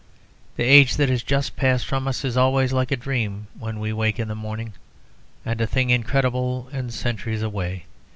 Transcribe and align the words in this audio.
The 0.55 0.63
age 0.63 0.95
that 0.95 1.09
has 1.09 1.21
just 1.21 1.55
passed 1.55 1.85
from 1.85 2.07
us 2.07 2.25
is 2.25 2.35
always 2.35 2.73
like 2.73 2.89
a 2.91 2.95
dream 2.97 3.45
when 3.59 3.79
we 3.79 3.93
wake 3.93 4.17
in 4.17 4.29
the 4.29 4.33
morning, 4.33 4.73
a 5.45 5.53
thing 5.67 5.91
incredible 5.91 6.67
and 6.73 6.91
centuries 6.91 7.43
away. 7.43 7.85